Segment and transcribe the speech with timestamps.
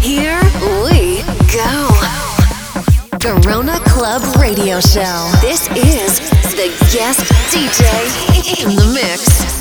[0.00, 0.42] Here
[0.84, 1.88] we go.
[3.20, 5.30] Garona Club Radio Show.
[5.40, 6.18] This is
[6.56, 7.20] the guest
[7.52, 9.59] DJ in the mix.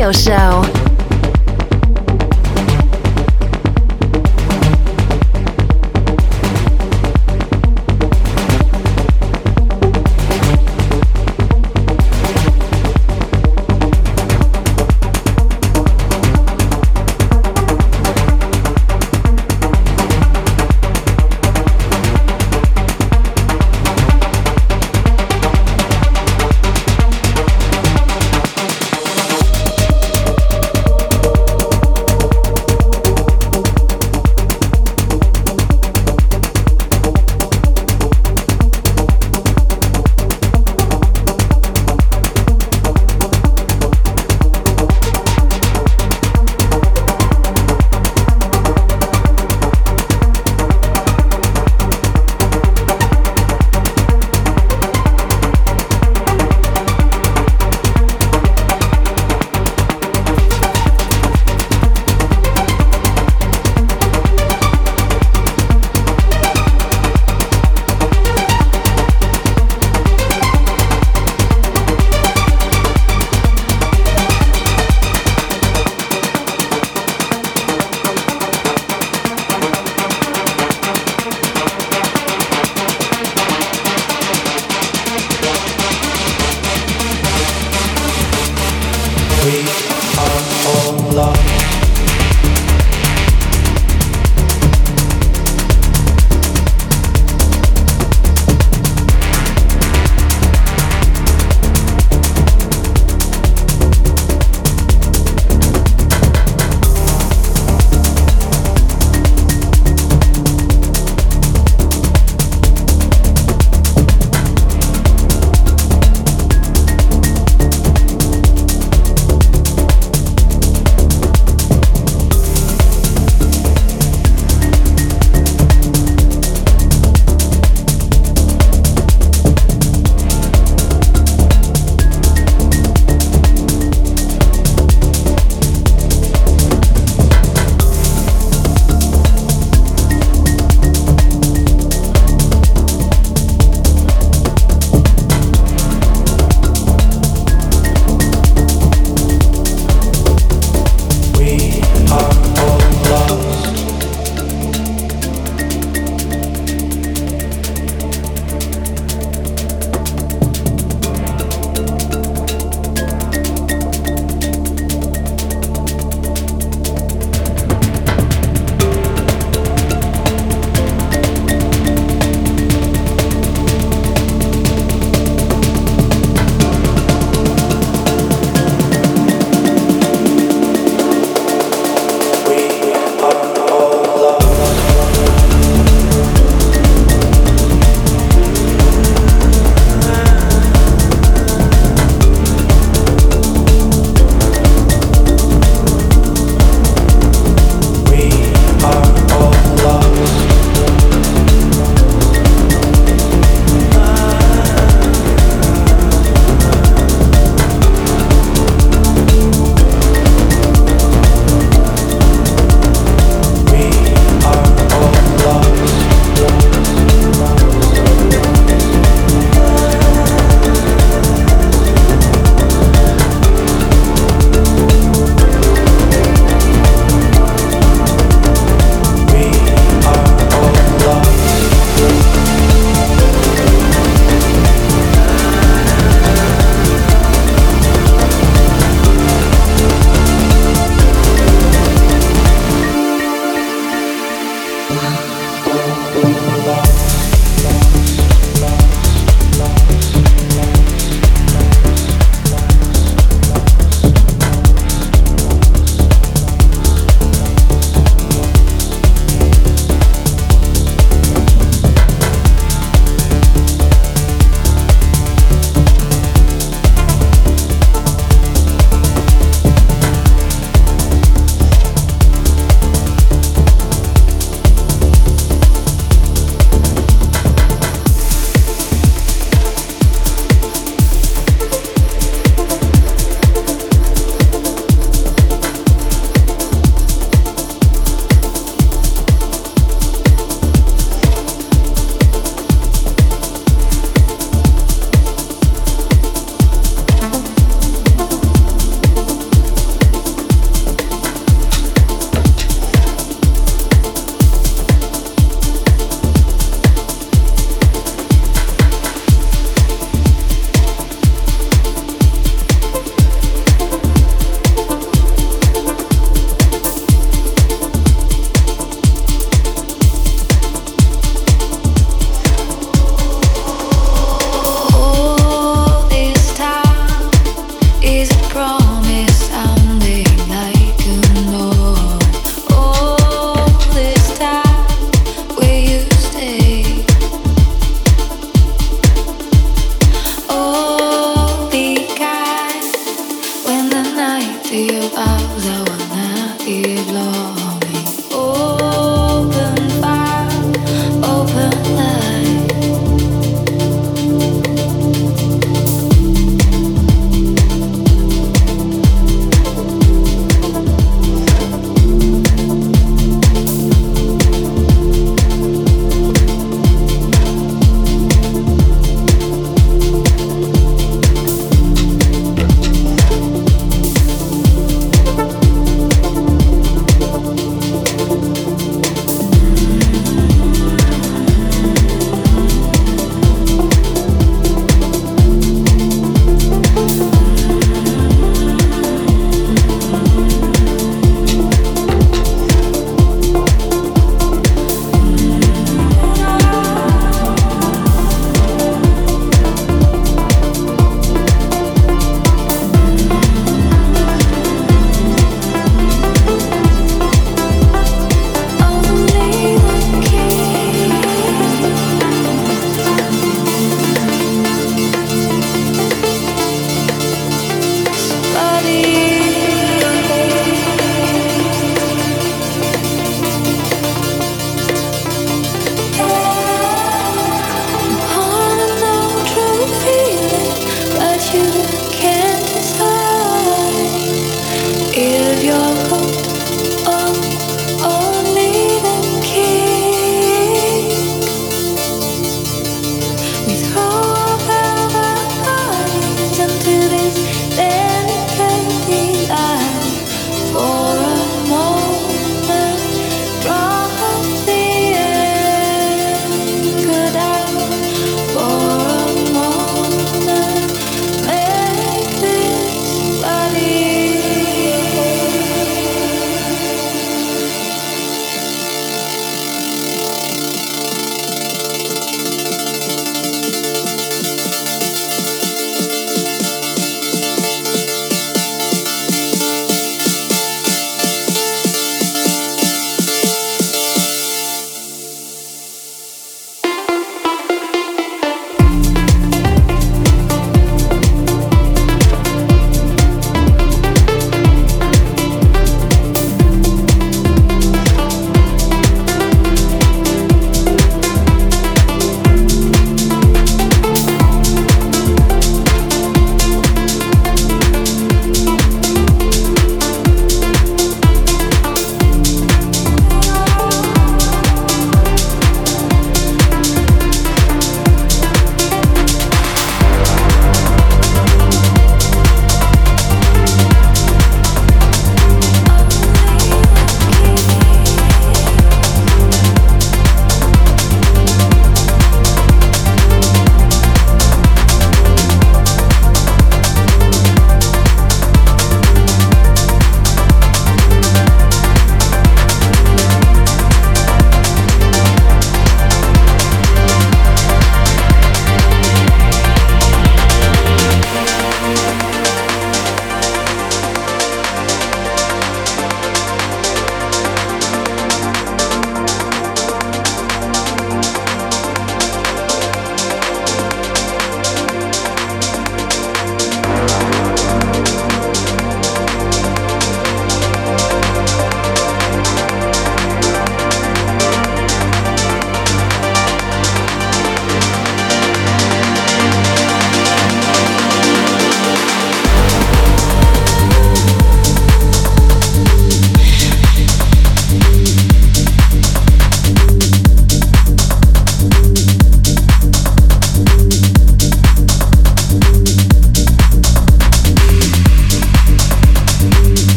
[0.00, 0.69] Radio Show.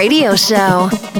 [0.00, 1.19] Radio Show.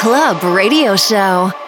[0.00, 1.59] Club Radio Show.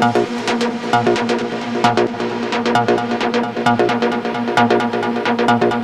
[0.00, 0.16] Thank
[5.74, 5.79] you.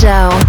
[0.00, 0.45] Show.